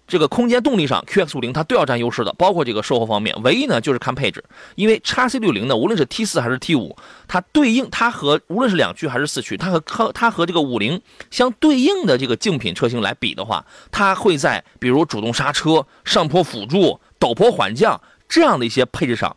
[0.07, 3.35] 这个空间动力上，QX 五零它都要占优势的，包括这个售后方面。
[3.41, 4.43] 唯一呢就是看配置，
[4.75, 6.95] 因为叉 C 六零呢，无论是 T 四还是 T 五，
[7.27, 19.35] 它对应它和无论是两驱还是四驱，它和它它和这个五零相对应的这个竞品车型来比的话，它会在比如主动刹车、上坡辅助、陡坡缓降这样的一些配置上，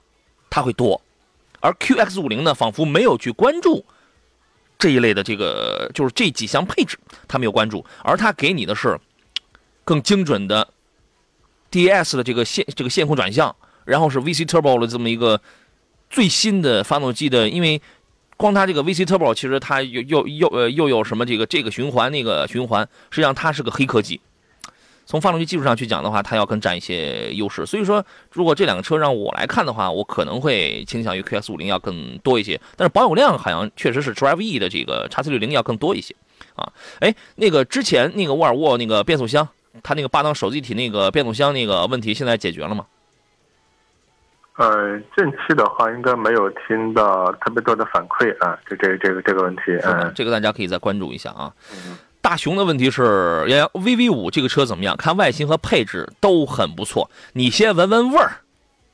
[0.50, 1.00] 它会多。
[1.61, 3.87] 而 QX 五零呢，仿佛没有去关注
[4.78, 9.00] 这一类的这个，就是这几项配置，它没有关注，而它给你的是。
[9.88, 10.68] 更精准的
[11.70, 15.40] D S 的这个线这个线控转向，然后是 V C Turbo 的这么一个
[16.11, 17.81] 最新的发动机的，因为
[18.37, 24.20] 光它这个 V C Turbo 其实它又又又呃又有什么这个这个循环那个循环，实际上它是个黑科技。
[25.07, 27.64] 从发动机技术上去讲的话，它要更占一些优势。
[27.64, 32.61] 所以说，如果这两个车让我来看的话，我可能会倾向于 Q S 五零要更多一些。
[32.77, 36.14] 但是保有量好像确实是 Drive E 的这个叉 C 六零要更多一些
[36.57, 36.70] 啊。
[37.01, 39.48] 哎，那个之前那个沃尔沃那个变速箱。
[39.83, 42.87] 它那个八档手自一体那个变速箱那个问题现在解决了吗？
[44.57, 51.55] 呃，近期的话应该没有听到特别多的反馈啊，这这这个这个问题，嗯，这个大家可以再关注一下啊。
[52.21, 54.97] 大熊的问题是，洋洋 VV 五这个车怎么样？
[54.97, 58.33] 看外形和配置都很不错，你先闻闻味儿，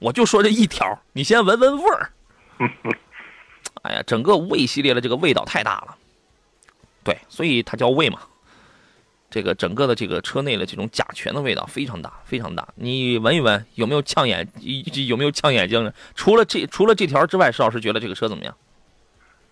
[0.00, 2.10] 我就说这一条，你先闻闻味儿。
[3.80, 5.96] 哎呀，整个魏系列的这个味道太大了，
[7.02, 8.18] 对，所以它叫魏嘛。
[9.34, 12.68] 这个整个的这个车内的这种甲醛的味道非常大，非常大。
[12.76, 14.46] 你闻一闻，有没有呛眼？
[15.08, 15.92] 有没有呛眼睛？
[16.14, 18.54] 除了这除了这条之外，石老师觉得这个车怎么样？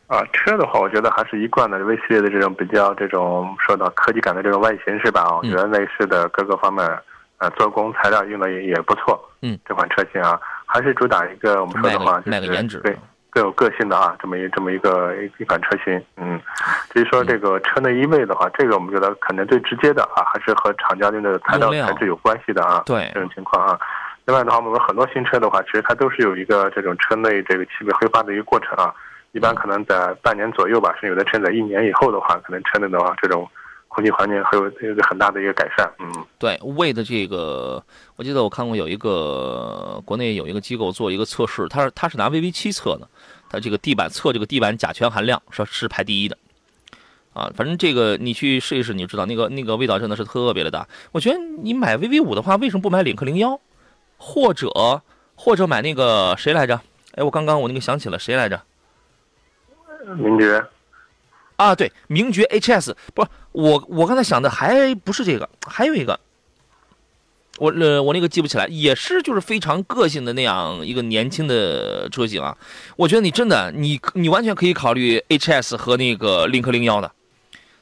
[0.06, 5.36] 啊，车的话，我觉得还是一贯的 V 系列的这种比较这种受到科技感的这种外形是吧？
[5.36, 6.86] 我觉得内饰的各个方面，
[7.38, 9.20] 呃，做工材料用的也也不错。
[9.40, 12.96] 嗯，这款车型啊，还是主打一个我们说的话就是对。
[13.32, 16.38] 更有个性的啊，这么一这么一个一款车型，嗯，
[16.90, 23.78] 至于说这个车内异味的话，这个我们觉得可能最直接的啊，还是和厂家那个材料材质有关系的啊，对这种情况啊。
[24.26, 28.92] 另外的话，我们很多新车的话，其实它都是有一个这种车内这个气味挥发的一个过程啊，
[29.32, 33.48] 一般可能在半年左右吧，甚至有的车在一年以后的话，可能车内的话这种。
[33.94, 37.84] 空气环境会有一个很大的一个改善，嗯，对，为的这个，
[38.16, 43.06] 我记得我看过有一个国内有一个机构做一个测试，它是它是拿 VV 七测的，
[43.50, 46.38] 它这个地板测这个地板甲醛含量是是排第一的，
[47.34, 50.88] 啊，反正这个你去试一试，你就知道那个那个味道真的是特别的大。
[51.12, 53.60] 我觉得你买 VV 五的话，为什么不买领克零幺，
[54.16, 55.02] 或者
[55.34, 56.80] 或者买那个谁来着？
[57.14, 58.58] 哎，我刚刚我那个想起了谁来着？
[60.16, 60.64] 名爵。
[61.62, 66.18] 啊，对，名爵 HS 不，我我刚才想的还不是这个，还有一个，
[67.58, 72.56] 我呃我那个记不起来，也是就是非常个性的那样一个年轻的车型啊。
[72.96, 77.12] 我觉得你真的，你你完全可以考虑 HS 和那个领克零幺的，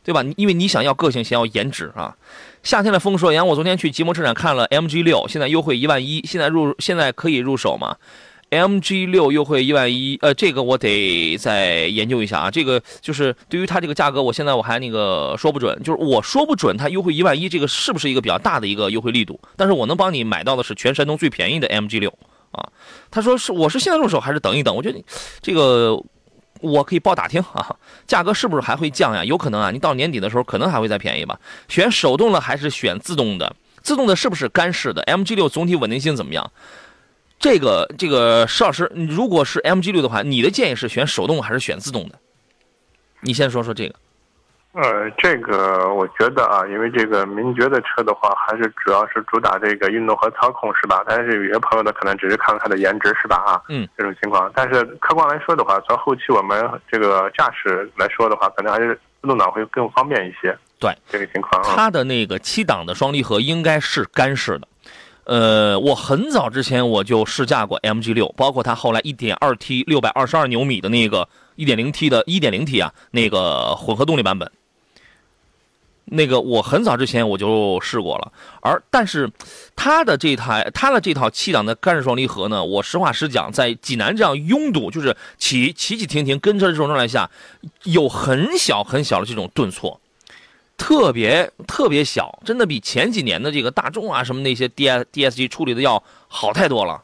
[0.05, 0.23] 对吧？
[0.37, 2.15] 因为你想要个性，想要颜值啊。
[2.63, 7.97] 夏天的风说，杨，我昨天去吉摩车展看了 MG 六，现在优惠一万一，现在入现在可以入手吗
[8.51, 12.51] ？MG 六优惠一万一，呃，这个我得再研究一下啊。
[12.51, 19.41] 这个就是对于它这个价格，我现在我还那个说不准，就是我说不准它优惠一万一，这个是不是一个比较大的一个优惠力度？
[19.57, 22.13] 但是我能帮你买到的是全山东最便宜的 MG 六
[22.51, 22.69] 啊。
[23.11, 24.75] 他说是我是现在入手还是等一等？
[24.75, 25.01] 我觉得
[25.41, 25.97] 这个
[26.61, 29.25] 我可以报打听啊，价格是不是还会降呀？
[29.25, 31.39] 有可能啊，你到年底的时候可能还会再便宜吧。
[31.69, 33.55] 选手动的还是选自动的？
[33.83, 36.53] 自动的是不是干式的？MG 六总体稳定性怎么样？
[37.41, 42.19] 这个这个石老师，如果是 MG 六的话，你的建议是选手动还是选自动的？
[43.23, 43.95] 你先说说这个。
[44.73, 51.03] 呃，这个我觉得啊，因为这个名爵的车的话，还是主要是主打这个运动和操控，是吧？
[51.09, 53.37] 但是有些朋友呢，可能只是看它的颜值，是吧？
[53.47, 54.53] 啊，嗯，这种情况。
[54.55, 60.57] 但是客观来说的话，从后期我们这个驾驶来说的话，可能还是自动挡会更方便一些。
[60.79, 61.61] 对，这个情况。
[61.65, 64.69] 它的那个七档的双离合应该是干式的。
[65.31, 74.51] 呃，我很早之前我就试驾过 MG 六，包括它后来 1.2T 六百二十二牛米的那个 1.0T 的 1.0T 啊，那个混合动力版本。
[76.07, 79.31] 那个我很早之前我就试过了，而但是
[79.77, 87.31] 它的这台它的这套七档的干式双离合呢，我实话实讲，在济南这样拥堵，就是起起起停停跟车这种状态下，
[87.85, 90.01] 有很小很小的这种顿挫。
[90.81, 97.03] 特别特别小，真的比前几年的这个大众啊什么那些 D S D S G 处理的要好太多了。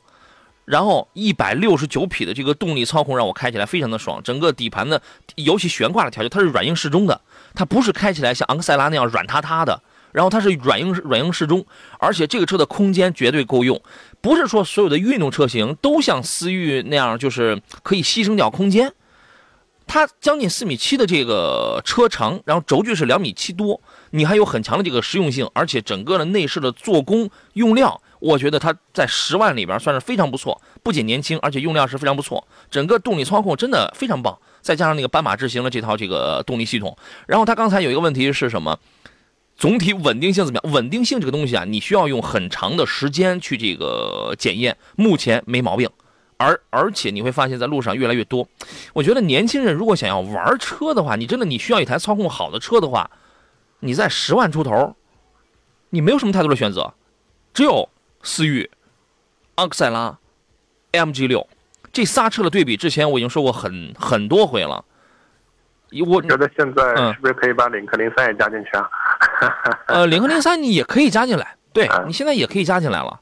[0.65, 5.01] 然后一百六十九匹的这个动力操控让我开起来非常的爽，整个底盘的
[5.35, 7.21] 尤其悬挂的调节，它是软硬适中的，
[7.55, 11.65] 它不是开起来像昂克赛拉那样软塌塌的，然后它是软硬软硬适中，
[12.01, 13.81] 而且这个车的空间绝对够用，
[14.23, 18.93] 不是说所有的运动车型都像思域那样就是可以牺牲掉空间。
[19.87, 36.97] 它将近四米七的这个车长，然后轴距是两米七多，你还有很强的这个实用性，而且整个的内饰的做工用料，我觉得它在十万里边算是非常不错，不仅年轻，而且用料是非常不错，整个动力操控真的非常棒，再加上那个斑马智行的这套这个动力系统，
[37.29, 38.79] 然后它刚才有一个问题是什么？
[39.57, 40.73] 总体稳定性怎么样？
[40.75, 45.89] 稳定性这个东西啊，你需要用很长的时间去这个检验，目前没毛病。
[46.39, 48.47] 而而且你会发现在路上越来越多，
[48.93, 53.11] 我觉得年轻人如果想要玩车的话，你真的你需要一台操控好的车的话，
[53.81, 54.95] 你在十万出头，
[55.91, 56.93] 你没有什么太多的选择，
[57.55, 57.89] 只有
[58.23, 58.71] 思域、
[59.57, 60.19] 昂克赛拉、
[60.93, 61.47] MG 六。
[61.93, 64.85] 这仨车的对比，之前我已经说过很很多回了。
[66.07, 68.91] 我觉得现在是不是可以把领克零三也加进去啊？
[69.89, 73.19] 呃，领克零三你也可以加进来，对你现在也可以加进来了。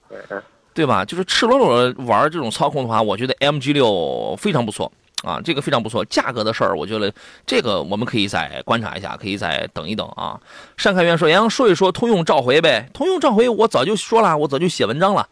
[0.74, 1.04] 对吧？
[1.04, 4.90] 就是赤裸裸的玩这种操控的话，我觉得 MG 六非常不错
[5.22, 6.04] 啊，这个非常不错。
[6.06, 7.14] 价格的事儿，我觉得
[7.46, 10.38] 这个我们可以再观察一下，可以再等一等啊。
[10.82, 15.28] 单开元说：“杨说一说通用召回呗，通用召回我早就说了，我早就写文章了，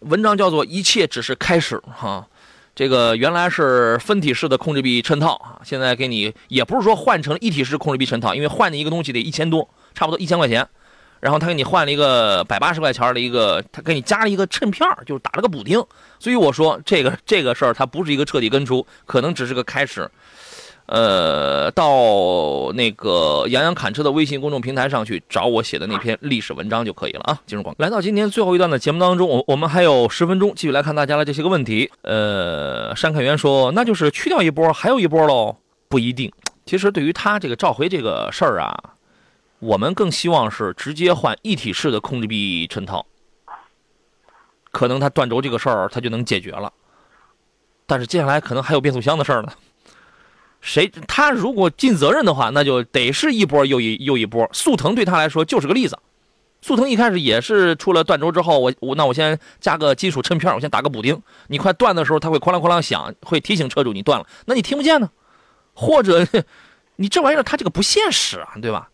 [0.00, 2.26] 文章叫做一切只是开始哈。
[2.74, 10.68] 这个原来是分体式的控制臂衬套啊，现在给你也不是说换成一体式控制臂衬套，因为换的一个东西得一千多，差不多一千块钱。”
[11.22, 15.80] 然后他给你换了一个百八十块钱的一个，他给你加了一个衬片就是打了个补丁。
[16.18, 20.10] 所以我说这个这个事儿，它不是一个彻底根除，可能只是个开始。
[20.86, 27.40] 呃，到那个杨洋侃车的微信公众平台上去找我写的那篇历史文章就可以了啊。
[27.46, 31.88] 进入广告，来到今天最后一段的节目当中，我我们还有十分钟，继续来看大家的这些个问题。
[32.02, 35.56] 呃，山凯元说，那就是去掉一波，还有一波喽？
[35.88, 36.30] 不一定。
[36.66, 38.76] 其实对于他这个召回这个事儿啊，
[39.62, 43.06] 我们更希望是直接换一体式的控制臂衬套，
[44.72, 46.72] 可能他断轴这个事儿他就能解决了。
[47.86, 49.52] 但是接下来可能还有变速箱的事儿呢。
[50.60, 54.50] 谁他如果尽责任的话，那就得是一波又一又一波。
[54.52, 55.96] 速腾对他来说就是个例子，
[56.60, 61.22] 速腾一开始也是出了断轴之后，我我那我先加个金属衬片，我先打个补丁。
[61.46, 65.08] 你快断的时候，它会哐啷哐啷响，会提醒车主你断了，那你听不见呢？
[65.72, 66.26] 或者
[66.96, 68.88] 你这玩意儿它这个不现实啊，对吧？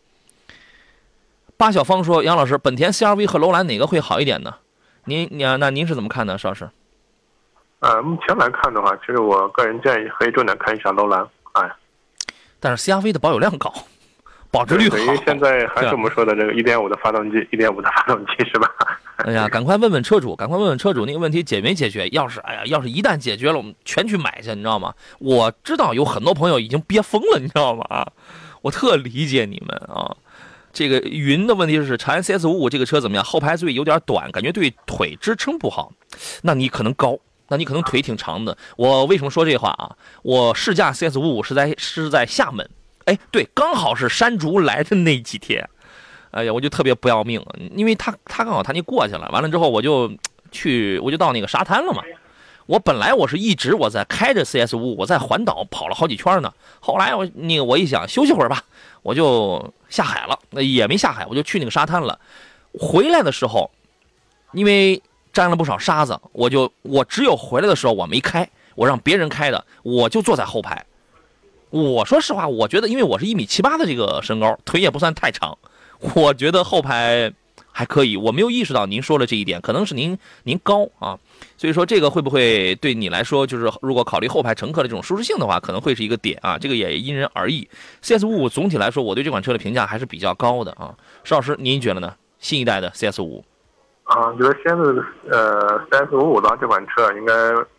[1.59, 4.55] 八小芳说：“杨老师，本田 CRV 和楼兰哪个会好一点呢？
[5.07, 6.38] 您您那您是怎么看呢？
[6.38, 6.71] 邵老师？”
[7.81, 11.21] 呃，目前来看的话，其实我个人建议可以重点看一下楼兰。
[11.55, 11.68] 哎，
[12.61, 13.75] 但是 CRV 的保有量高，
[14.53, 14.97] 保值率好。
[14.97, 18.73] 等于现在还是我们说的这个1.5的发动机，1.5的 发动机是吧？
[19.16, 22.07] 哎呀， 赶快问问车主，赶快问问车主那个问题解没解决？
[22.11, 24.94] 要是哎呀，要是一旦解决了，我们全去买去，你知道吗？
[25.18, 27.85] 我知道有很多朋友已经憋疯了，你知道吗？
[27.90, 28.07] 啊，
[28.62, 30.14] 我特理解你们啊。
[30.72, 33.24] 这个云的问题是，长安 CS55 这个车怎么样？
[33.24, 35.92] 后排座椅有点短，感觉对腿支撑不好。
[36.42, 37.18] 那你可能高。
[37.50, 38.54] 那你可能腿挺长的。
[38.76, 39.96] 我为什么说这话啊？
[40.20, 42.68] 我试驾 CS 五五是在是在厦门，
[43.07, 45.66] 哎，对，刚好是山竹来的那几天。
[46.31, 47.42] 哎呀，我就特别不要命，
[47.74, 50.12] 因为他他刚好他那过去了，完了之后我就
[50.52, 52.02] 去我就到那个沙滩了嘛。
[52.66, 56.52] 我本来我是一直我在开着 CS 五五，我在环岛跑了好几圈呢。
[56.81, 58.62] 后来我那个我一想休息会儿吧，
[59.00, 60.38] 我就下海了。
[60.51, 62.18] 那也没下海，我就去那个沙滩了。
[62.79, 63.70] 回来的时候，
[64.53, 65.03] 因为。
[65.31, 70.85] 沾了不少沙子，我就我只有回来的时候我没开，我让别人开的，我就坐在后排。
[71.70, 75.57] 我说实话，我觉得因为我是一米七八的这个身高，腿也不算太长，
[76.14, 77.33] 我觉得后排
[77.79, 78.17] 还可以。
[78.17, 81.17] 我没有意识到您说的这一点，可能是您您高啊，
[81.57, 87.69] 所以说这个会不会对你来说，就是如果考虑后排乘客的这种舒适性的话，可能会是一个点啊，这个也因人而异。
[88.03, 90.93] CS 五五总体来说，我对这款车的评价还是比较高的啊。
[91.23, 92.12] 石老师，您觉得呢？
[92.41, 93.45] 新一代的 CS 五？
[94.03, 94.83] 啊，觉得现在
[95.31, 97.33] 呃，CS 五五的这款车，应该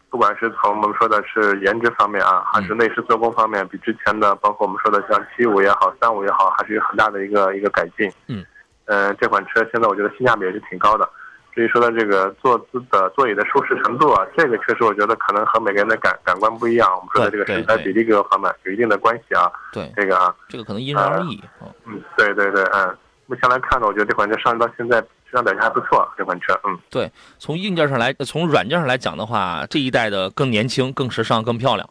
[0.09, 8.09] 不管是从我们说的是颜值方面啊，还是内饰做工方面，比之前的，包括我们说的像七五也好，三五也好，还是有很大的一个一个改进。
[8.27, 8.45] 嗯，
[8.89, 11.07] 呃，这款车现在我觉得性价比也是挺高的。
[11.53, 16.89] 至于说的这个坐姿的座椅的舒适程度啊，这个确实我觉得可能和每个人的感感官不一样。
[16.95, 19.51] 我们说的这个身材比例各个方面有一定的关系啊。
[19.71, 21.41] 对，这个啊，这个可能因人而异。
[21.85, 22.97] 嗯，对对对，嗯，
[23.27, 24.99] 目前来看呢，我觉得这款车上市到现在。
[25.29, 31.87] 质量表现还不错，这款车，嗯，对，从硬件上来，从软件上来讲的话，这一代的更年轻、更时尚、更漂亮，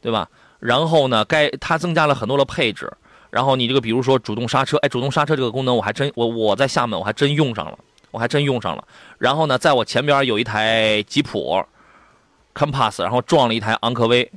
[0.00, 0.26] 对吧？
[0.60, 2.90] 然后呢，该它增加了很多的配置，
[3.30, 7.78] 然后你这个比如说主动刹车，哎，主动刹车这个功能我还真我我在厦门我还真用上了，
[8.10, 8.84] 我还真用上了。
[9.18, 11.64] 然后呢，在我前边有一台吉普
[12.54, 14.30] ，Compass，然后撞了一台昂科威。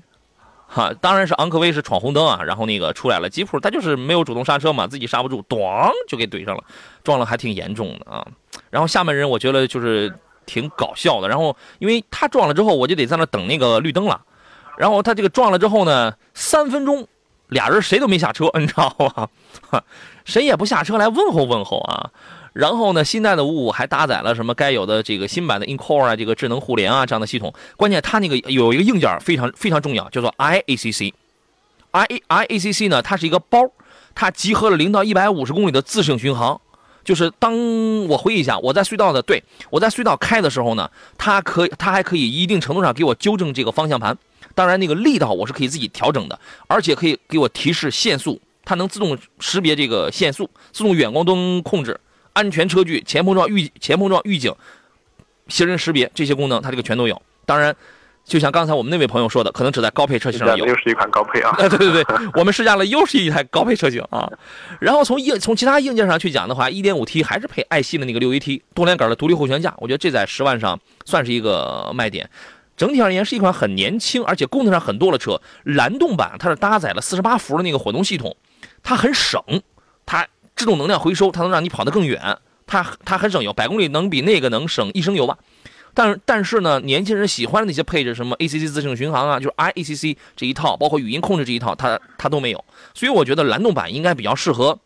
[0.65, 6.63] 哈，当然是昂科威是闯红灯啊，然后那个出来了，吉普它就是没有主动刹车嘛，自己刹不住，咣就给怼上了，
[7.03, 8.25] 撞了还挺严重的啊。
[8.71, 10.11] 然后厦门人我觉得就是
[10.47, 14.19] 挺搞笑的，然后因为他撞了之后，我就得在那等那个绿灯了，
[14.75, 17.07] 然后他这个撞了之后呢，三分钟
[17.53, 19.29] 俩人谁都没下车， 你知道吧？
[20.25, 22.11] 谁也不下车来问候问候啊。
[22.53, 27.51] 然后呢，新代的五五还搭载了什么该有的这个新版的 InCore 啊，这个智能互联啊这样的系统。
[27.77, 31.13] 关键它那个有一个硬件非常非常重要，叫做 IACC。
[31.91, 33.59] I IACC 呢，它是一个包，
[34.13, 36.61] 它集合了零到一百五十公里的自适应巡航。
[37.03, 44.15] 就是当我回忆一下，我在隧道的，对我在隧道开的时候呢，它可它还可以一定程度上给我纠正这个方向盘。
[44.55, 51.99] 当然那个力道我是可以自己调整的，而且可以给我提示限速，它能自动识别这个限速，自动远光灯控制。
[52.33, 54.51] 安全车距、前碰撞预前碰撞预警、
[55.49, 57.21] 行人识别这些功能，它这个全都有。
[57.45, 57.75] 当然，
[58.25, 60.65] 就像刚才我们那位朋友说的，可能只在高配车型上有。
[60.65, 61.55] 又是一款高配啊！
[61.69, 64.27] 对对对，我们试驾了，又是一台高配车型啊。
[64.79, 72.27] 然后从硬从其他硬件上去讲的话，1.5T 还是配爱信的那个 6AT 多连杆的独立后悬架，我觉得这在十万上算是一个卖点。
[72.77, 75.41] 整体而言是一款很年轻而且功能上很多的车。
[75.63, 78.35] 蓝动版它是搭载了48伏的那个混动系统，
[78.81, 79.41] 它很省，
[80.05, 80.27] 它。
[80.55, 82.37] 制动能量回收，它能让你跑得更远，
[82.67, 85.35] 它它很省油，百公里能比那个能省一升油吧。
[85.95, 92.63] 但是但是呢，年轻人喜欢的那些配置，什么 ACC 自适应巡航啊，就是 IACC 这一套，包括语音控制这一套，它它都没有。
[92.93, 94.77] 所以我觉得蓝动版应该比较适合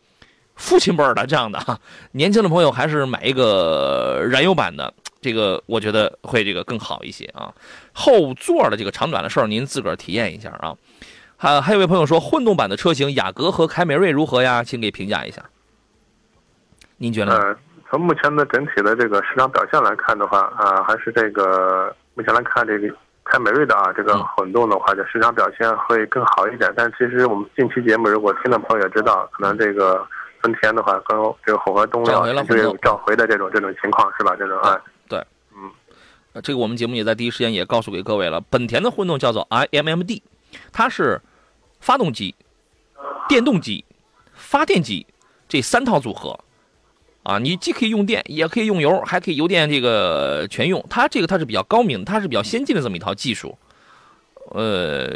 [0.56, 1.78] 父亲辈的这样的哈，
[2.12, 7.52] 年轻的朋友还是买一个燃油版的，这个我觉得会这个更好一些啊。
[7.92, 10.74] 后座的这个长短的事儿，您自个儿体验一下啊。
[11.36, 14.64] 还还有位朋友说，混动版的车型雅阁和凯美瑞如何呀？
[14.64, 15.42] 请给评价一下。
[16.96, 17.32] 您觉得？
[17.32, 17.56] 呃，
[17.88, 22.88] 从目前的整体的这个市场表现来看的话，啊，还是这个目前来看这个
[23.24, 26.72] 凯美瑞的啊，这个混动的话，这市场表现会更好一点。
[26.76, 30.04] 但其实我们近期节目如果听的朋友也知道，可能这个
[30.42, 31.16] 丰田的话跟
[31.46, 32.08] 这个混合动力
[32.48, 34.34] 就有召回的这种这种情况是吧？
[34.36, 34.82] 这种啊，嗯，
[36.42, 38.40] 这个我们节目也在第一时间也告诉给各位了。
[38.40, 40.20] 本田的混动叫做 iMMD，
[40.72, 41.20] 它是
[41.80, 42.34] 发动机、
[43.28, 43.84] 电动机、
[44.34, 45.06] 发电机
[45.48, 46.38] 这三套组合。
[47.24, 50.82] 啊，你既可以用电，也可以用油，还可以油电这个全用。
[50.88, 53.58] 它这个它是比较高明，它是比较先进的这么一套技术。
[54.52, 55.12] 呃，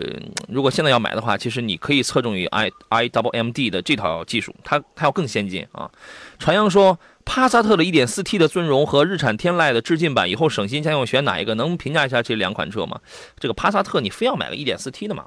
[0.46, 5.90] 如果现在要买的话，其实你可以侧重于 i i w m d 的这套技术，它它要更先进啊。
[6.38, 11.54] 传扬说，帕萨特的 1.4T 的尊荣和日产天籁的致敬版，以后省心家用选哪一个？
[11.54, 13.00] 能评价一下这两款车吗？
[13.38, 15.26] 这个帕萨特你非要买个 1.4T 的吗？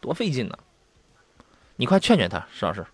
[0.00, 0.54] 多费劲呢！
[1.76, 2.84] 你快劝劝他，石老师。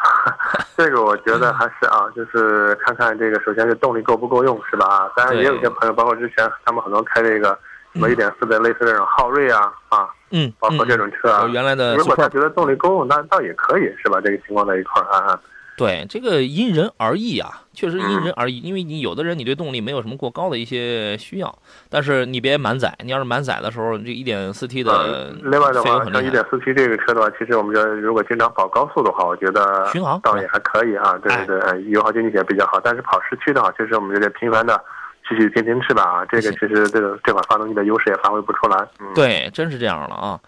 [0.76, 4.86] 这个我觉得还是啊，就是看看这个，首先是动力够不够用，是吧？
[4.86, 7.58] 啊，当然也有些朋友，包括之前他们很多开这个
[7.92, 14.20] 什么一点四的，类似这种昊锐啊，啊，嗯，包括这种车啊，原来的，如果他觉得动力够用，那倒也可以，是吧？
[14.24, 15.38] 这个情况在一块儿啊。
[15.80, 18.60] 对，这个因人而异啊，确实因人而异。
[18.60, 21.58] 因为你有的人你对动力没有什么过高的一些需要，
[21.88, 22.94] 但是你别满载。
[23.02, 31.16] 你要是满载的时候，这一点四 T 的，另外的话，像一点四 T 这个车的话，其实我们觉得如果经常跑高速的话，我觉得巡航倒也还可以啊。
[31.22, 32.78] 对对对，油耗经济性比较好。
[32.84, 34.78] 但是跑市区的话，其实我们觉得频繁的
[35.26, 38.86] 去去停停翅膀啊，这个其实这个这款发动机的优势也发挥不出来。
[39.14, 40.38] 对，真是这样了啊。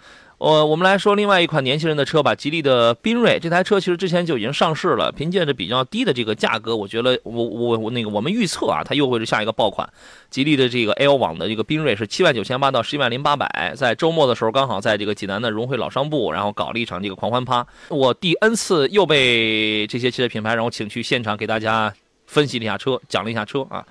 [0.42, 3.38] 呃，我们来说另外一款年轻人的车吧，吉利的缤瑞。
[3.38, 9.88] 这台车其实之前就已经上市了，凭借着比较低的这个价格，我觉得我我我那个我们预测啊，它又会是下一个爆款。
[10.30, 17.64] 吉利的这个 L 网的这个缤瑞是七万九千八到十一万零八百，在周末的时候刚好在这个济南的融汇老商部，然后搞了一场这个狂欢趴。
[17.88, 21.94] 我第 N 次又被这些汽车品牌让我请去现场给大家
[22.26, 23.86] 分析了一下车，讲了一下车啊。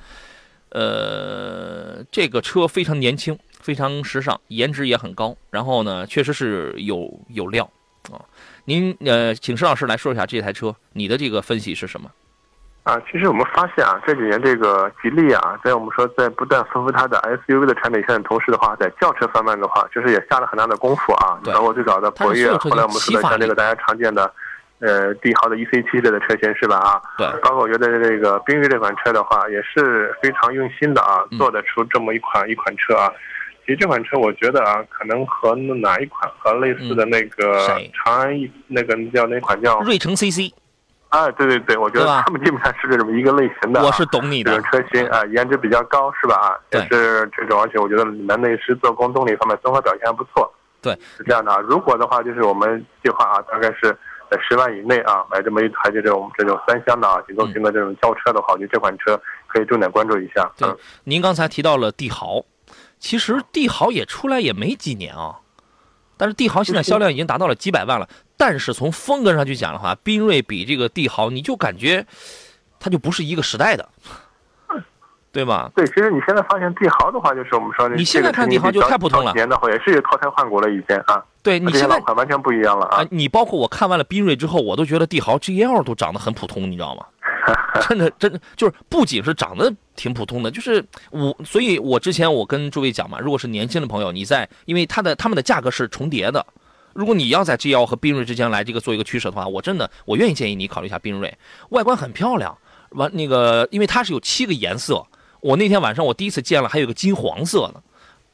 [0.71, 3.39] 呃，这个车非常年轻。
[3.61, 7.69] 非常时尚，颜值也很高，然后呢，确实是有有料
[8.11, 8.19] 啊。
[8.65, 12.09] 您呃，请石老师来说一下这台车，你的这个分析是什么？
[12.83, 21.39] 啊，其实我们发现啊，这几年这个吉利啊，在我们说在不断丰富它的 SUV 的产品线的同时的话，在轿车方面的话，就是也下了很大的功夫啊。
[21.45, 24.33] 包括最早的博越，后来我们说的像这个大家常见的
[24.79, 26.77] 呃帝豪的 EC 七类的车型是吧？
[26.77, 27.27] 啊，对。
[27.43, 33.13] 包括我觉得这个缤瑞这款车的话，也是非常用心的啊，做得出这么一款一款车啊。
[33.63, 37.59] 其实这款车，我觉得啊，可能和哪一款和类似的那个
[37.93, 40.51] 长安一那个叫哪款叫瑞城 CC，
[41.09, 43.83] 啊，对对对，我觉得他们基本上是这种一个类型的。
[43.83, 44.51] 我是懂你的。
[44.51, 46.35] 这种车型啊，颜值比较高，是吧？
[46.35, 50.51] 啊，也是这种，而且我觉得里面内饰、做工、动力方面综合表现还不错。
[50.81, 51.59] 对，是这样的啊。
[51.59, 53.95] 如果的话，就是我们计划啊，大概是
[54.29, 60.49] 在十万以内啊，买这么一台这种这种三厢的啊，紧凑型的这种轿车的话，我觉得这款车可以重点关注一下。
[60.57, 60.67] 对，
[61.03, 62.43] 您刚才提到了帝豪。
[63.01, 65.39] 其实帝豪也出来也没几年啊，
[66.15, 68.07] 但是帝豪现在销量已经达到了几百万了。
[68.37, 72.05] 但是从风格上去讲的话，缤瑞比这个帝豪，你就感觉
[72.79, 73.89] 它就不是一个时代的，
[75.31, 75.71] 对吧？
[75.75, 81.23] 对，其实你现在发现帝豪的话，就是我们说你现在看帝豪就太普通了，年的话也是脱胎换骨了，以前啊。
[81.43, 83.03] 对你现在完全不一样了啊！
[83.09, 87.03] 你包括我看完了缤瑞之后，我都觉得帝豪 GL 都长得很普通，你知道吗？
[87.89, 96.45] 真的，真的就是不仅是长得挺普通的，就是我，所以我之前我跟诸位讲嘛，如果是年轻的朋友，你在因为它的他们的价格是重叠的，
[96.93, 101.35] 如果你要在 G L 和缤瑞之间来这个做一个取舍的话，我真的我愿意建议你考虑一下缤瑞，
[101.69, 102.55] 外观很漂亮，
[102.91, 105.05] 完那个因为它是有七个颜色，
[105.41, 107.81] 我那天晚上我第一次见了还有个金黄色的，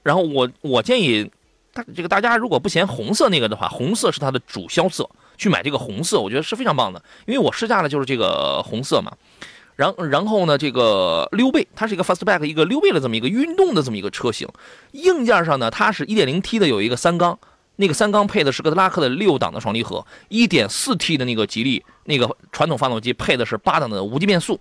[0.03, 1.29] 然后我我建议
[1.73, 5.09] 大这个大家如果不嫌红色那个的话，红色是它的主销色。
[5.37, 9.11] 去买这个红色，我觉得是非常棒的，因为我试驾的就是这个红色嘛。
[9.75, 14.47] 然然后呢，这个溜背，它是一个 fastback 一个溜背的这么一个运动的这么一个车型。
[14.93, 17.37] 硬件上呢，它是一点零 T 的有一个三缸，
[17.75, 24.59] 那个三缸配的是格特拉克的六档的双离合，一点四 T 的那个吉利那个传统发动机配的是八档的无级变速。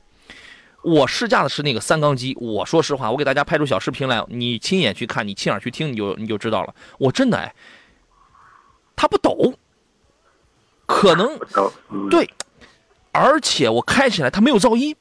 [0.82, 6.74] 我试驾的是那个三缸机，我说实话，我给大家拍出小视频来，你亲眼去看，你亲耳去听，你就你就知道了。
[6.98, 7.54] 我真的哎，
[8.94, 9.54] 它不抖。
[10.86, 11.38] 可能
[12.08, 12.30] 对，
[13.12, 14.96] 而且我开起来它没有噪音，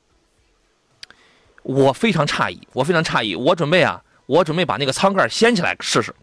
[1.61, 3.35] 我非常诧异，我非常诧异。
[3.35, 6.13] 我准备啊，我准备把那个舱盖掀起来试试，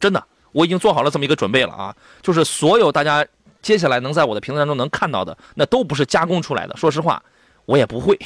[0.00, 1.94] 真的，我已经做好了这么一个准备了啊。
[2.22, 3.26] 就是所有大家
[3.60, 6.76] 接下来能在我的评论当中能看到的，那都不是加工出来的。
[6.76, 7.22] 说实话，
[7.66, 8.18] 我也不会，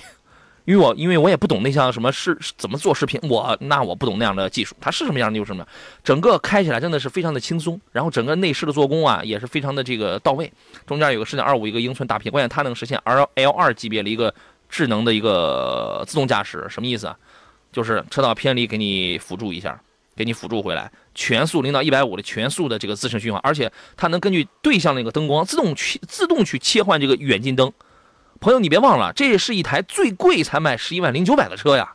[0.69, 5.69] 因为我因为我也不懂那项什么是怎么做视频，我那我不懂那样的技术，它是什么样的就是什么样。
[6.05, 10.53] 整个开起来真的是非常的轻松，然后整个内饰的做工啊也是非常的这个到位。
[10.87, 14.35] 中间有个十点二五一个英寸大屏，关键它能实现 L L 二级别的一个
[14.69, 17.17] 智能的一个自动驾驶，什么意思啊？
[17.73, 19.81] 就是车道偏离给你辅助一下，
[20.15, 27.73] 给你辅助回来，全速零到一百五的全速的这个自适循环，而且它能根据对向那个灯光自动去自动去切换这个远近灯。
[28.41, 31.93] 朋友，你别忘了，这是一台最贵才卖十一万零九百的车呀，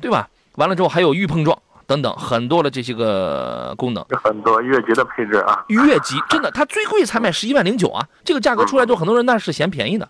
[0.00, 0.28] 对吧？
[0.56, 5.64] 完了之后还有预碰撞等等很多的这些个功能，有很多越级的配置啊。
[5.68, 10.08] 越级真的，它最贵才卖十一万零九啊，这个价格出来之后，很多人那是嫌便宜的。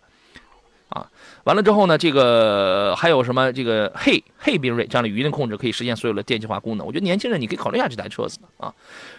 [0.91, 1.07] 啊，
[1.45, 6.87] 完了之后呢，这个还有什么这个 Hey Hey 缤瑞这样的语音控制，可以实现所有的电气化功能。
[6.87, 8.73] 我觉得年轻人你可以考虑一下这台车子啊。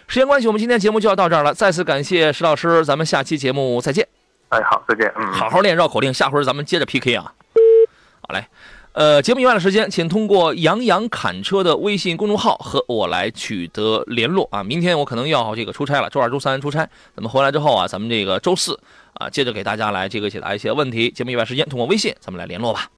[0.06, 1.52] 时间关系，我们今天节目就要到这儿了。
[1.52, 4.06] 再次感谢石老师，咱们下期节目再见。
[4.48, 5.12] 哎，好，再见。
[5.16, 7.32] 嗯，好好练绕口令，下回咱们接着 PK 啊。
[8.20, 8.46] 好嘞，
[8.92, 14.62] 呃，节目以外的时间，请通过杨洋侃车的微信公众号和我来取得联络啊。
[14.62, 18.78] 明天我可能要这个出差了，周二、周三出差，咱们回来之后啊，咱们这个周四
[19.14, 21.10] 啊，接着给大家来这个解答一些问题。
[21.10, 22.88] 节目以外时间，通过微信咱们来联络吧。